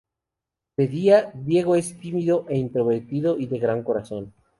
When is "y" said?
3.37-3.45